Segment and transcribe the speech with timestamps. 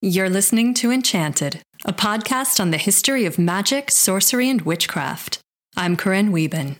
[0.00, 5.40] You're listening to Enchanted, a podcast on the history of magic, sorcery, and witchcraft.
[5.76, 6.76] I'm Corinne Wieben.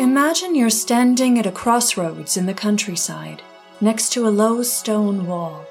[0.00, 3.40] Imagine you're standing at a crossroads in the countryside,
[3.80, 5.64] next to a low stone wall.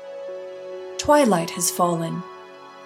[0.98, 2.24] Twilight has fallen,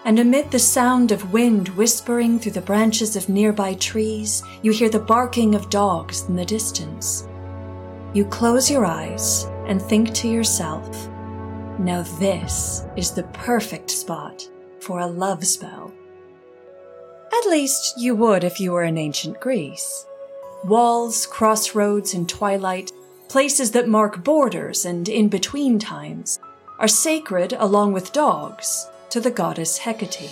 [0.05, 4.89] and amid the sound of wind whispering through the branches of nearby trees, you hear
[4.89, 7.27] the barking of dogs in the distance.
[8.13, 11.07] You close your eyes and think to yourself,
[11.79, 14.47] now this is the perfect spot
[14.79, 15.93] for a love spell.
[17.31, 20.05] At least you would if you were in ancient Greece.
[20.65, 22.91] Walls, crossroads, and twilight,
[23.29, 26.39] places that mark borders and in between times,
[26.77, 30.31] are sacred along with dogs to the goddess Hecate.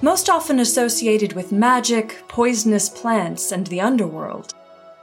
[0.00, 4.52] Most often associated with magic, poisonous plants, and the underworld,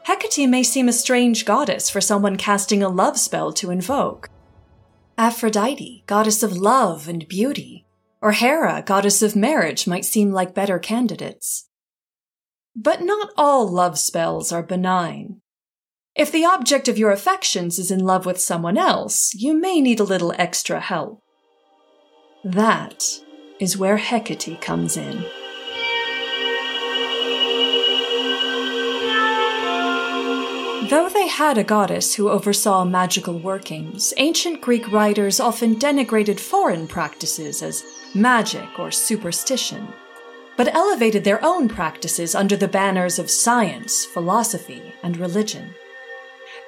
[0.04, 4.30] Hecate may seem a strange goddess for someone casting a love spell to invoke.
[5.18, 7.86] Aphrodite, goddess of love and beauty,
[8.22, 11.70] or Hera, goddess of marriage, might seem like better candidates.
[12.76, 15.40] But not all love spells are benign.
[16.14, 20.02] If the object of your affections is in love with someone else, you may need
[20.02, 21.24] a little extra help.
[22.44, 23.04] That
[23.60, 25.26] is where Hecate comes in.
[30.90, 36.88] Though they had a goddess who oversaw magical workings, ancient Greek writers often denigrated foreign
[36.88, 37.84] practices as
[38.16, 39.90] magic or superstition,
[40.56, 45.76] but elevated their own practices under the banners of science, philosophy, and religion.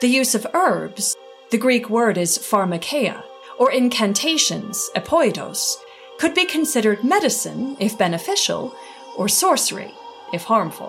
[0.02, 1.16] The use of herbs,
[1.50, 3.23] the Greek word is pharmakeia,
[3.62, 5.76] or incantations, epoidos,
[6.17, 8.73] could be considered medicine if beneficial,
[9.16, 9.94] or sorcery
[10.34, 10.88] if harmful.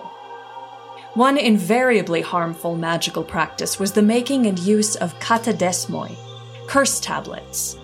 [1.13, 6.15] One invariably harmful magical practice was the making and use of katadesmoi,
[6.65, 7.77] curse tablets.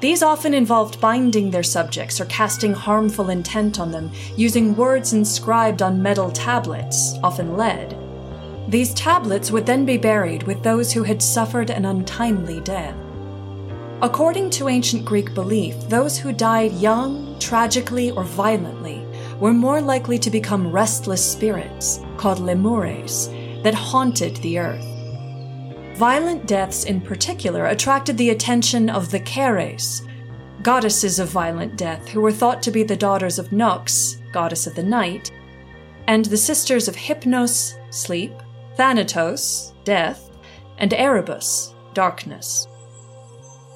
[0.00, 5.80] These often involved binding their subjects or casting harmful intent on them using words inscribed
[5.80, 7.96] on metal tablets, often lead.
[8.68, 12.94] These tablets would then be buried with those who had suffered an untimely death.
[14.02, 19.06] According to ancient Greek belief, those who died young, tragically, or violently
[19.38, 23.30] were more likely to become restless spirits, called lemures,
[23.62, 24.84] that haunted the earth.
[25.96, 30.02] Violent deaths in particular attracted the attention of the Keres,
[30.64, 34.74] goddesses of violent death who were thought to be the daughters of Nox, goddess of
[34.74, 35.30] the night,
[36.08, 38.32] and the sisters of Hypnos, sleep,
[38.76, 40.28] Thanatos, death,
[40.78, 42.66] and Erebus, darkness.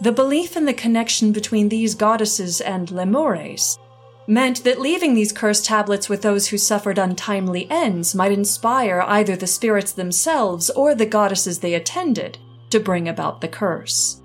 [0.01, 3.79] The belief in the connection between these goddesses and lemures
[4.27, 9.37] meant that leaving these cursed tablets with those who suffered untimely ends might inspire either
[9.37, 12.39] the spirits themselves or the goddesses they attended
[12.71, 14.21] to bring about the curse.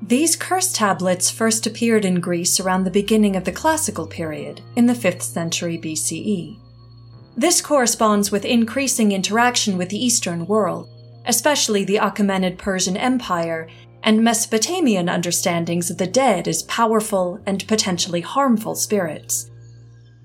[0.00, 4.86] These curse tablets first appeared in Greece around the beginning of the classical period, in
[4.86, 6.58] the 5th century BCE.
[7.36, 10.88] This corresponds with increasing interaction with the Eastern world,
[11.26, 13.68] especially the Achaemenid Persian Empire
[14.02, 19.50] and Mesopotamian understandings of the dead as powerful and potentially harmful spirits.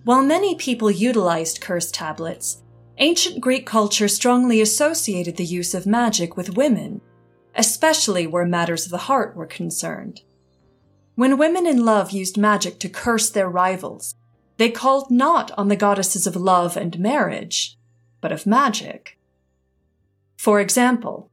[0.03, 2.61] While many people utilized curse tablets,
[2.97, 7.01] ancient Greek culture strongly associated the use of magic with women,
[7.55, 10.21] especially where matters of the heart were concerned.
[11.15, 14.15] When women in love used magic to curse their rivals,
[14.57, 17.77] they called not on the goddesses of love and marriage,
[18.21, 19.17] but of magic.
[20.37, 21.29] For example,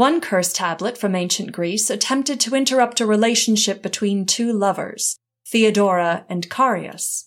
[0.00, 6.24] one curse tablet from ancient Greece attempted to interrupt a relationship between two lovers, Theodora
[6.26, 7.26] and Carius.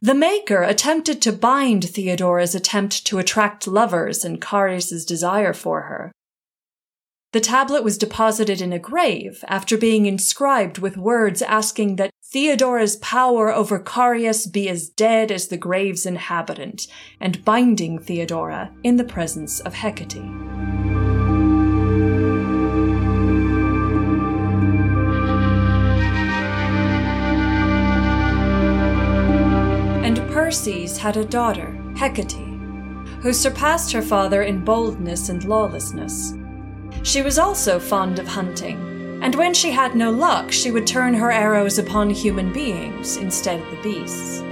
[0.00, 6.12] The maker attempted to bind Theodora's attempt to attract lovers and Carius's desire for her.
[7.32, 12.96] The tablet was deposited in a grave after being inscribed with words asking that Theodora's
[12.96, 16.86] power over Carius be as dead as the grave's inhabitant,
[17.20, 21.01] and binding Theodora in the presence of Hecate.
[30.52, 32.58] Perses had a daughter, Hecate,
[33.22, 36.34] who surpassed her father in boldness and lawlessness.
[37.02, 41.14] She was also fond of hunting, and when she had no luck, she would turn
[41.14, 44.42] her arrows upon human beings instead of the beasts.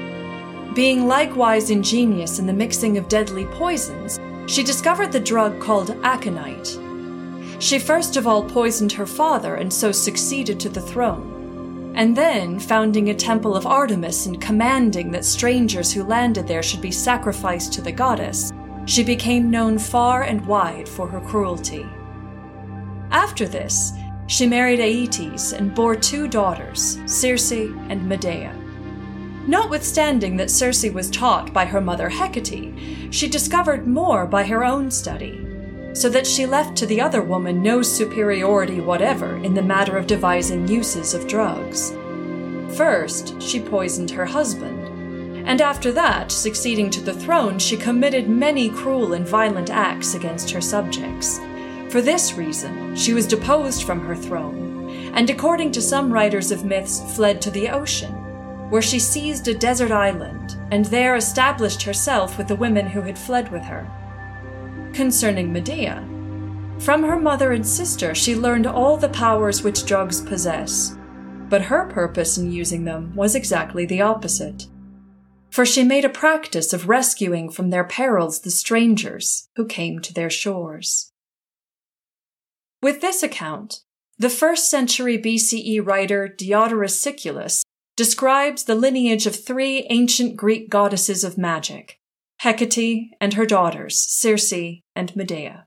[0.75, 4.19] Being likewise ingenious in the mixing of deadly poisons,
[4.51, 6.79] she discovered the drug called aconite.
[7.59, 11.40] She first of all poisoned her father and so succeeded to the throne
[11.95, 16.81] and then founding a temple of Artemis and commanding that strangers who landed there should
[16.81, 18.53] be sacrificed to the goddess,
[18.87, 21.87] she became known far and wide for her cruelty.
[23.11, 23.93] After this,
[24.27, 28.55] she married Aeetes and bore two daughters, Circe and Medea.
[29.47, 34.91] Notwithstanding that Circe was taught by her mother Hecate, she discovered more by her own
[34.91, 35.45] study,
[35.93, 40.07] so that she left to the other woman no superiority whatever in the matter of
[40.07, 41.93] devising uses of drugs.
[42.77, 48.71] First, she poisoned her husband, and after that, succeeding to the throne, she committed many
[48.71, 51.41] cruel and violent acts against her subjects.
[51.89, 56.65] For this reason, she was deposed from her throne, and according to some writers of
[56.65, 58.13] myths, fled to the ocean,
[58.71, 63.19] where she seized a desert island, and there established herself with the women who had
[63.19, 63.91] fled with her.
[65.01, 66.07] Concerning Medea,
[66.79, 70.95] from her mother and sister she learned all the powers which drugs possess,
[71.49, 74.67] but her purpose in using them was exactly the opposite.
[75.49, 80.13] For she made a practice of rescuing from their perils the strangers who came to
[80.13, 81.11] their shores.
[82.83, 83.81] With this account,
[84.19, 87.65] the first century BCE writer Diodorus Siculus
[87.97, 92.00] describes the lineage of three ancient Greek goddesses of magic
[92.43, 95.67] Hecate and her daughters, Circe and Medea.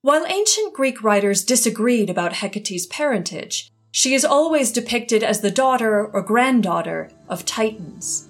[0.00, 6.06] While ancient Greek writers disagreed about Hecate's parentage, she is always depicted as the daughter
[6.06, 8.28] or granddaughter of Titans.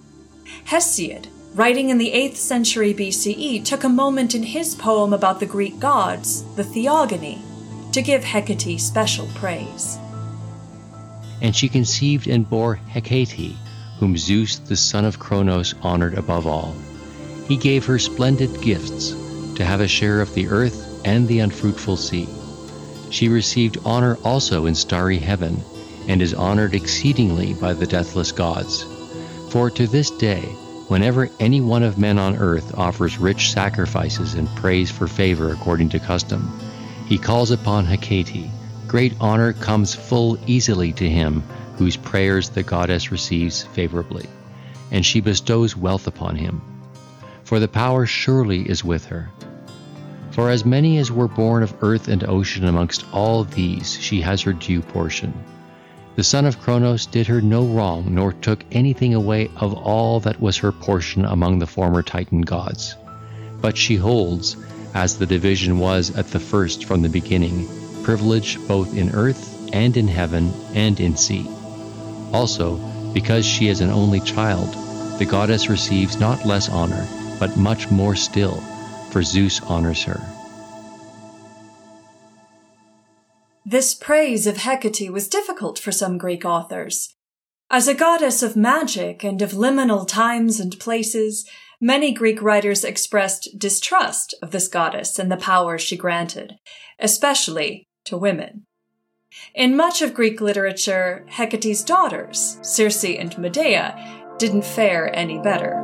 [0.64, 5.46] Hesiod, writing in the 8th century BCE, took a moment in his poem about the
[5.46, 7.40] Greek gods, the Theogony,
[7.92, 9.98] to give Hecate special praise.
[11.40, 13.54] And she conceived and bore Hecate,
[13.98, 16.74] whom Zeus the son of Cronos honored above all.
[17.48, 19.14] He gave her splendid gifts,
[19.54, 22.28] to have a share of the earth and the unfruitful sea.
[23.10, 25.62] She received honor also in starry heaven,
[26.08, 28.84] and is honored exceedingly by the deathless gods.
[29.50, 30.44] For to this day,
[30.88, 35.88] Whenever any one of men on earth offers rich sacrifices and prays for favor according
[35.88, 36.60] to custom,
[37.06, 38.48] he calls upon Hecate.
[38.86, 41.42] Great honor comes full easily to him
[41.76, 44.26] whose prayers the goddess receives favorably,
[44.90, 46.60] and she bestows wealth upon him.
[47.44, 49.30] For the power surely is with her.
[50.32, 54.42] For as many as were born of earth and ocean amongst all these, she has
[54.42, 55.32] her due portion.
[56.16, 60.40] The son of Cronos did her no wrong, nor took anything away of all that
[60.40, 62.96] was her portion among the former Titan gods.
[63.60, 64.56] But she holds,
[64.94, 67.68] as the division was at the first from the beginning,
[68.02, 71.46] privilege both in earth and in heaven and in sea.
[72.32, 72.76] Also,
[73.12, 74.74] because she is an only child,
[75.18, 77.06] the goddess receives not less honor,
[77.38, 78.60] but much more still,
[79.10, 80.20] for Zeus honors her.
[83.64, 87.16] This praise of Hecate was difficult for some Greek authors.
[87.68, 91.48] As a goddess of magic and of liminal times and places,
[91.80, 96.58] many Greek writers expressed distrust of this goddess and the power she granted,
[97.00, 98.65] especially to women.
[99.54, 103.96] In much of Greek literature, Hecate's daughters, Circe and Medea,
[104.38, 105.74] didn't fare any better.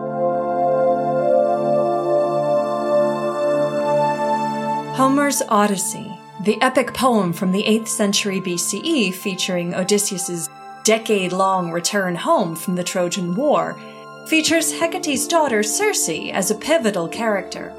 [4.94, 6.12] Homer's Odyssey
[6.44, 10.50] the epic poem from the 8th century BCE featuring Odysseus's
[10.82, 13.78] decade-long return home from the Trojan War
[14.26, 17.72] features Hecate's daughter Circe as a pivotal character.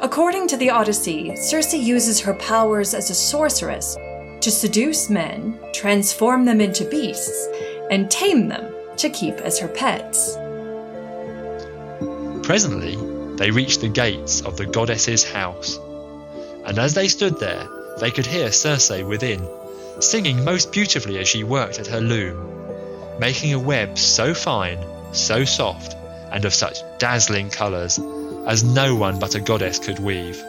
[0.00, 3.98] According to the Odyssey, Circe uses her powers as a sorceress
[4.42, 7.48] to seduce men, transform them into beasts,
[7.90, 10.36] and tame them to keep as her pets.
[12.46, 12.96] Presently,
[13.36, 15.78] they reached the gates of the goddess's house,
[16.64, 17.66] and as they stood there,
[17.98, 19.48] they could hear Circe within,
[20.00, 24.78] singing most beautifully as she worked at her loom, making a web so fine,
[25.12, 25.96] so soft,
[26.32, 28.00] and of such dazzling colours
[28.46, 30.42] as no one but a goddess could weave.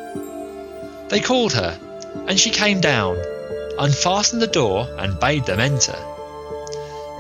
[1.10, 1.78] They called her,
[2.28, 3.18] and she came down,
[3.80, 5.98] unfastened the door, and bade them enter.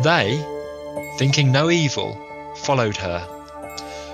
[0.03, 0.43] They,
[1.17, 2.17] thinking no evil,
[2.57, 3.19] followed her.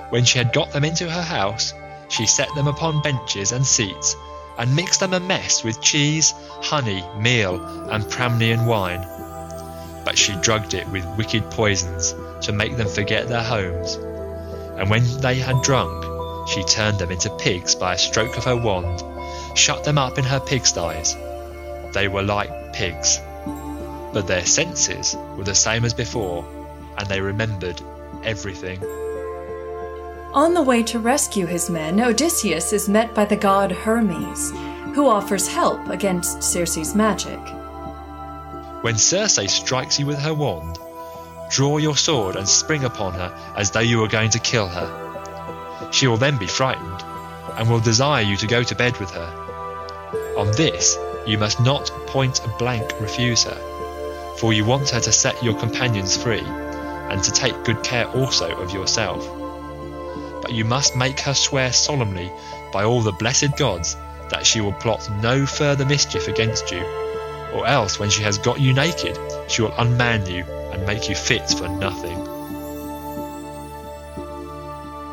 [0.09, 1.73] When she had got them into her house,
[2.09, 4.15] she set them upon benches and seats
[4.57, 9.01] and mixed them a mess with cheese, honey, meal, and Pramnian wine.
[10.03, 13.95] But she drugged it with wicked poisons to make them forget their homes.
[13.95, 18.55] And when they had drunk, she turned them into pigs by a stroke of her
[18.55, 19.03] wand,
[19.57, 21.15] shut them up in her pigsties.
[21.93, 23.19] They were like pigs,
[24.13, 26.45] but their senses were the same as before,
[26.97, 27.81] and they remembered
[28.23, 28.83] everything.
[30.33, 34.51] On the way to rescue his men, Odysseus is met by the god Hermes,
[34.93, 37.39] who offers help against Circe's magic.
[38.81, 40.77] When Circe strikes you with her wand,
[41.49, 45.89] draw your sword and spring upon her as though you were going to kill her.
[45.91, 47.03] She will then be frightened,
[47.57, 50.35] and will desire you to go to bed with her.
[50.37, 50.97] On this,
[51.29, 56.17] you must not point blank refuse her, for you want her to set your companions
[56.17, 59.23] free, and to take good care also of yourself.
[60.41, 62.31] But you must make her swear solemnly
[62.73, 63.95] by all the blessed gods
[64.29, 66.81] that she will plot no further mischief against you,
[67.53, 69.17] or else when she has got you naked,
[69.47, 72.17] she will unman you and make you fit for nothing.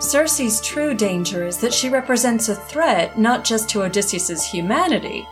[0.00, 5.26] Circe's true danger is that she represents a threat not just to Odysseus's humanity,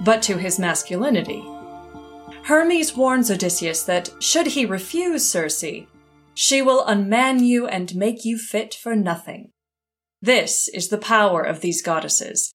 [0.00, 1.44] but to his masculinity.
[2.44, 5.64] Hermes warns Odysseus that, should he refuse Circe,
[6.34, 9.50] she will unman you and make you fit for nothing.
[10.22, 12.52] This is the power of these goddesses.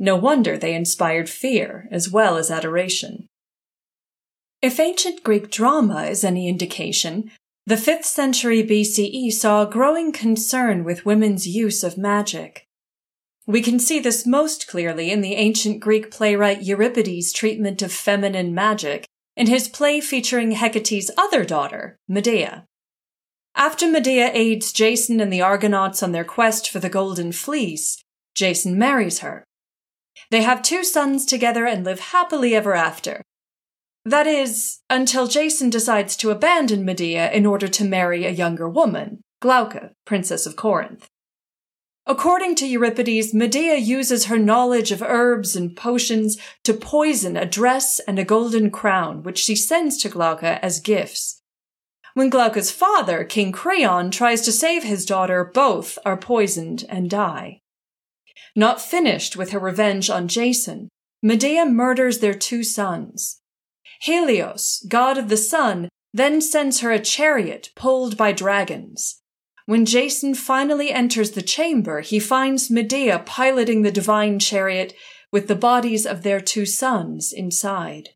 [0.00, 3.28] No wonder they inspired fear as well as adoration.
[4.62, 7.30] If ancient Greek drama is any indication,
[7.66, 12.66] the 5th century BCE saw a growing concern with women's use of magic.
[13.46, 18.54] We can see this most clearly in the ancient Greek playwright Euripides' treatment of feminine
[18.54, 22.64] magic in his play featuring Hecate's other daughter, Medea.
[23.54, 28.02] After Medea aids Jason and the Argonauts on their quest for the Golden Fleece,
[28.34, 29.44] Jason marries her.
[30.30, 33.22] They have two sons together and live happily ever after,
[34.04, 39.22] that is, until Jason decides to abandon Medea in order to marry a younger woman,
[39.42, 41.08] Glauca, Princess of Corinth.
[42.06, 47.98] According to Euripides, Medea uses her knowledge of herbs and potions to poison a dress
[48.00, 51.40] and a golden crown, which she sends to Glauca as gifts.
[52.12, 57.60] When Glauca's father, King Creon, tries to save his daughter, both are poisoned and die.
[58.54, 60.90] Not finished with her revenge on Jason,
[61.22, 63.40] Medea murders their two sons.
[64.00, 69.22] Helios, god of the sun, then sends her a chariot pulled by dragons.
[69.66, 74.92] When Jason finally enters the chamber, he finds Medea piloting the divine chariot
[75.32, 78.10] with the bodies of their two sons inside.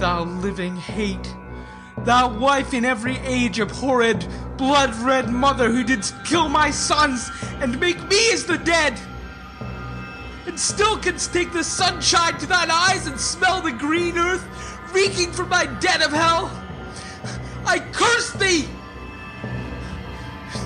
[0.00, 1.34] Thou living hate,
[1.98, 7.78] thou wife in every age abhorred, blood red mother who didst kill my sons and
[7.78, 8.98] make me as the dead!
[10.46, 15.32] and still canst take the sunshine to thine eyes and smell the green earth reeking
[15.32, 16.50] from thy den of hell.
[17.66, 18.68] I curse thee!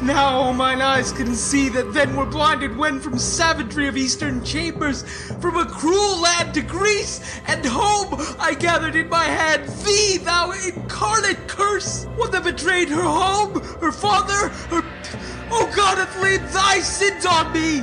[0.03, 5.03] Now mine eyes can see that then were blinded when from savagery of eastern chambers,
[5.41, 10.53] from a cruel land to Greece and home, I gathered in my hand thee, thou
[10.53, 14.85] incarnate curse, one that betrayed her home, her father, her.
[15.51, 17.83] Oh God, hath laid thy sins on me!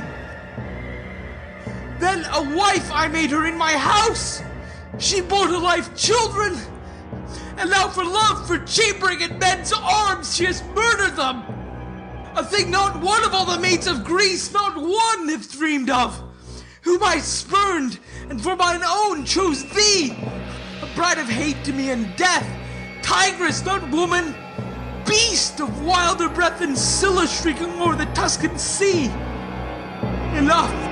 [1.98, 4.42] Then a wife I made her in my house.
[5.02, 6.56] She bore to life children.
[7.56, 11.42] And now for love, for chambering in men's arms, she has murdered them.
[12.36, 16.22] A thing not one of all the maids of Greece, not one have dreamed of.
[16.82, 17.98] Whom I spurned,
[18.30, 20.16] and for mine own chose thee.
[20.82, 22.46] A bride of hate to me and death.
[23.02, 24.36] Tigress, not woman.
[25.04, 29.06] Beast of wilder breath than Scylla shrieking o'er the Tuscan sea.
[30.36, 30.91] Enough.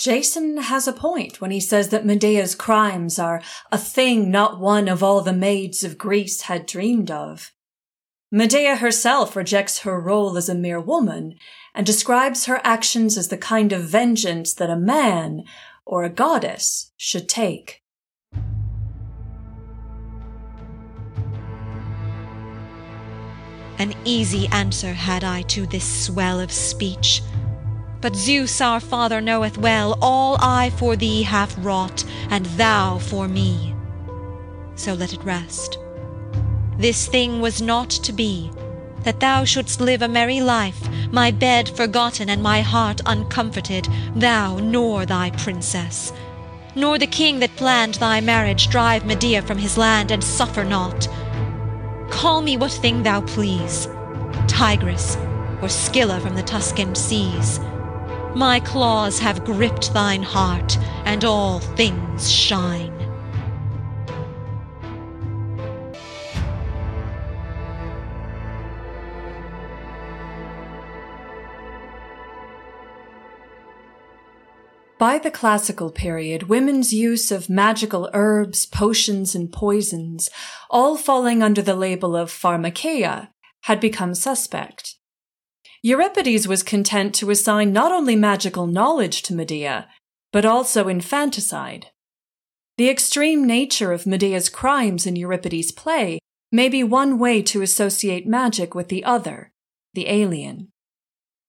[0.00, 4.88] Jason has a point when he says that Medea's crimes are a thing not one
[4.88, 7.52] of all the maids of Greece had dreamed of.
[8.32, 11.34] Medea herself rejects her role as a mere woman
[11.74, 15.44] and describes her actions as the kind of vengeance that a man
[15.84, 17.82] or a goddess should take.
[23.78, 27.20] An easy answer had I to this swell of speech
[28.00, 33.28] but Zeus our Father knoweth well All I for thee have wrought, and thou for
[33.28, 33.74] me.
[34.74, 35.78] So let it rest.
[36.78, 38.50] This thing was not to be,
[39.02, 44.56] That thou shouldst live a merry life, My bed forgotten and my heart uncomforted, Thou
[44.58, 46.12] nor thy princess;
[46.74, 51.06] Nor the king that planned thy marriage drive Medea from his land, and suffer not.
[52.10, 53.88] Call me what thing thou please,
[54.48, 55.16] Tigress,
[55.60, 57.60] or Scylla from the Tuscan seas.
[58.34, 62.96] My claws have gripped thine heart, and all things shine.
[74.96, 80.30] By the classical period, women's use of magical herbs, potions, and poisons,
[80.68, 83.30] all falling under the label of pharmakeia,
[83.62, 84.99] had become suspect.
[85.82, 89.88] Euripides was content to assign not only magical knowledge to Medea,
[90.30, 91.86] but also infanticide.
[92.76, 96.18] The extreme nature of Medea's crimes in Euripides' play
[96.52, 99.52] may be one way to associate magic with the other,
[99.94, 100.68] the alien.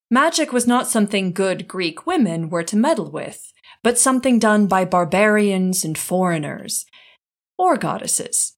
[0.09, 3.51] Magic was not something good Greek women were to meddle with,
[3.83, 6.85] but something done by barbarians and foreigners,
[7.57, 8.55] or goddesses.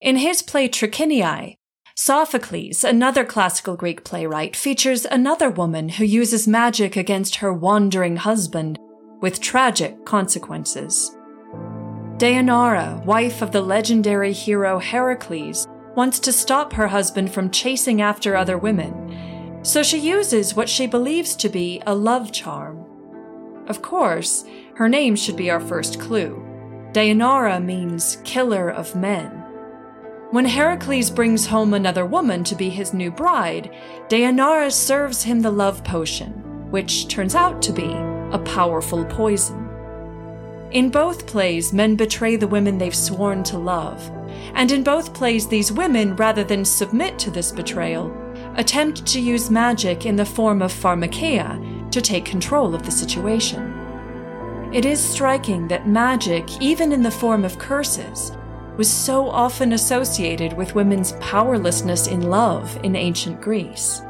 [0.00, 1.56] In his play Trachiniae,
[1.98, 8.78] Sophocles, another classical Greek playwright, features another woman who uses magic against her wandering husband
[9.22, 11.16] with tragic consequences.
[12.18, 18.36] Deianira, wife of the legendary hero Heracles, wants to stop her husband from chasing after
[18.36, 22.84] other women, so she uses what she believes to be a love charm.
[23.68, 26.44] Of course, her name should be our first clue.
[26.92, 29.45] Deianira means killer of men.
[30.32, 33.70] When Heracles brings home another woman to be his new bride,
[34.08, 36.32] Deianira serves him the love potion,
[36.72, 37.92] which turns out to be
[38.32, 39.68] a powerful poison.
[40.72, 44.10] In both plays, men betray the women they've sworn to love,
[44.54, 48.12] and in both plays, these women, rather than submit to this betrayal,
[48.56, 53.72] attempt to use magic in the form of pharmakeia to take control of the situation.
[54.72, 58.32] It is striking that magic, even in the form of curses,
[58.76, 64.02] was so often associated with women's powerlessness in love in ancient Greece.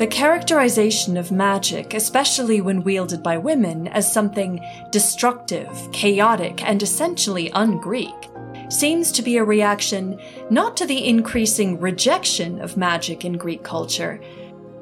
[0.00, 7.52] The characterization of magic, especially when wielded by women, as something destructive, chaotic, and essentially
[7.52, 8.30] un Greek,
[8.70, 14.18] seems to be a reaction not to the increasing rejection of magic in Greek culture,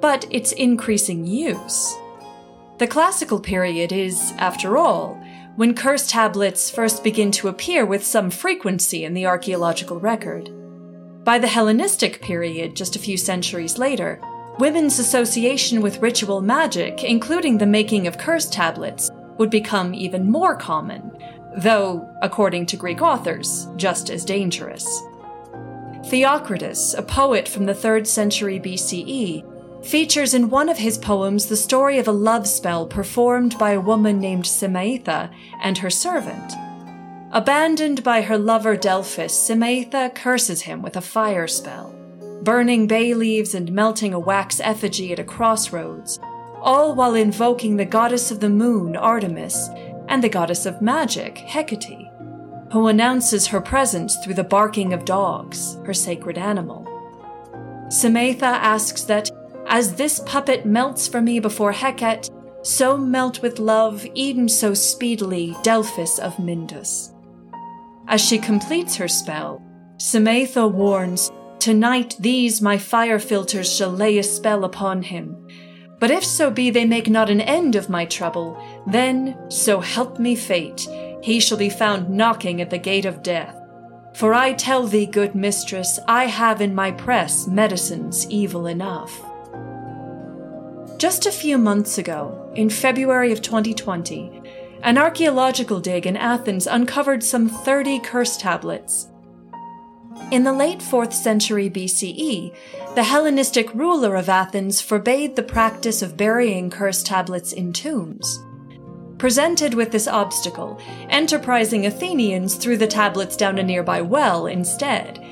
[0.01, 1.95] but its increasing use.
[2.79, 5.21] The classical period is, after all,
[5.57, 10.51] when curse tablets first begin to appear with some frequency in the archaeological record.
[11.25, 14.21] By the Hellenistic period, just a few centuries later,
[14.61, 20.55] women's association with ritual magic, including the making of curse tablets, would become even more
[20.55, 21.11] common,
[21.57, 24.87] though, according to Greek authors, just as dangerous.
[26.05, 29.45] Theocritus, a poet from the 3rd century BCE,
[29.83, 33.81] features in one of his poems the story of a love spell performed by a
[33.81, 35.31] woman named Simaetha
[35.63, 36.53] and her servant.
[37.31, 41.95] Abandoned by her lover Delphis, Simaetha curses him with a fire spell,
[42.43, 46.19] burning bay leaves and melting a wax effigy at a crossroads,
[46.61, 49.69] all while invoking the goddess of the moon, Artemis,
[50.09, 52.09] and the goddess of magic, Hecate,
[52.73, 56.85] who announces her presence through the barking of dogs, her sacred animal.
[57.89, 59.31] Simaetha asks that
[59.69, 62.31] as this puppet melts for me before Hecate,
[62.63, 67.15] so melt with love, even so speedily, Delphis of Myndus.
[68.09, 69.63] As she completes her spell,
[69.99, 75.37] Simaetha warns, Tonight these my fire philtres shall lay a spell upon him.
[75.99, 80.21] But if so be they make not an end of my trouble, then, so help
[80.21, 80.87] me fate,
[81.21, 83.57] he shall be found knocking at the gate of death.
[84.15, 89.28] For I tell thee, good mistress, I have in my press medicines evil enough.
[90.99, 94.43] Just a few months ago, in February of 2020,
[94.83, 99.07] an archaeological dig in Athens uncovered some 30 curse tablets.
[100.33, 102.53] In the late 4th century BCE,
[102.97, 108.41] the Hellenistic ruler of Athens forbade the practice of burying curse tablets in tombs.
[109.19, 110.81] Presented with this obstacle,
[111.11, 115.25] enterprising Athenians threw the tablets down a nearby well instead,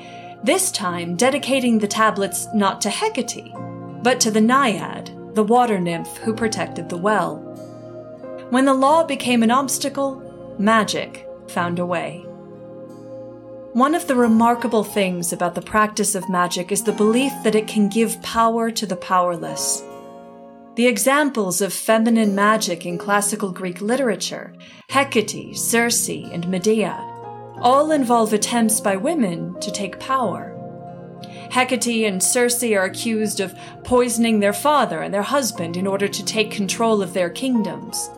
[0.45, 3.51] this time dedicating the tablets not to Hecate,
[4.01, 7.35] but to the Naiad, the water nymph who protected the well.
[8.49, 12.21] When the law became an obstacle, magic found a way.
[13.73, 17.67] One of the remarkable things about the practice of magic is the belief that it
[17.67, 19.83] can give power to the powerless.
[20.73, 24.55] The examples of feminine magic in classical Greek literature,
[24.89, 26.95] Hecate, Circe, and Medea,
[27.61, 30.56] all involve attempts by women to take power.
[31.51, 36.25] Hecate and Circe are accused of poisoning their father and their husband in order to
[36.25, 38.09] take control of their kingdoms.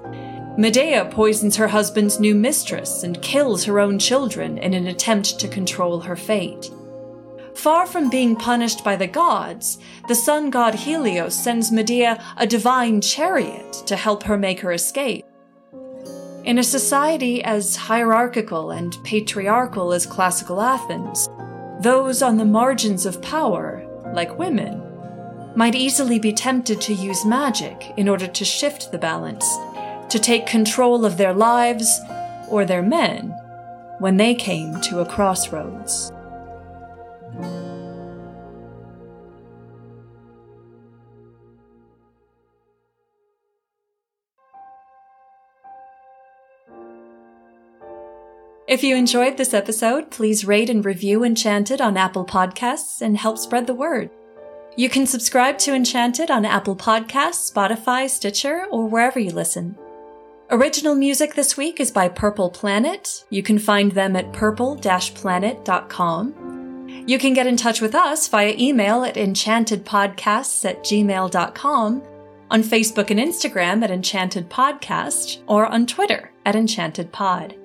[0.58, 5.48] Medea poisons her husband's new mistress and kills her own children in an attempt to
[5.48, 6.70] control her fate.
[7.56, 13.02] Far from being punished by the gods, the sun god Helios sends Medea a divine
[13.02, 15.26] chariot to help her make her escape.
[16.44, 21.30] In a society as hierarchical and patriarchal as classical Athens,
[21.80, 24.84] those on the margins of power, like women,
[25.56, 29.46] might easily be tempted to use magic in order to shift the balance,
[30.10, 32.00] to take control of their lives
[32.50, 33.30] or their men
[34.00, 36.12] when they came to a crossroads.
[48.70, 53.40] If you enjoyed this episode, please rate and review Enchanted on Apple Podcasts and help
[53.40, 54.12] spread the word.
[54.78, 59.76] You can subscribe to Enchanted on Apple Podcasts, Spotify, Stitcher, or wherever you listen.
[60.52, 63.26] Original music this week is by Purple Planet.
[63.32, 67.06] You can find them at purple-planet.com.
[67.08, 72.04] You can get in touch with us via email at enchantedpodcasts at gmail.com,
[72.52, 77.56] on Facebook and Instagram at Enchanted Podcast, or on Twitter at Enchanted Pod.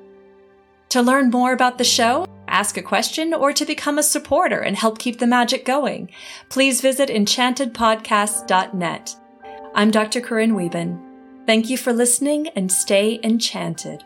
[0.94, 4.76] To learn more about the show, ask a question, or to become a supporter and
[4.76, 6.09] help keep the magic going,
[6.50, 9.16] please visit enchantedpodcast.net.
[9.74, 10.20] I'm Dr.
[10.20, 11.00] Corinne Wieben.
[11.46, 14.04] Thank you for listening and stay enchanted.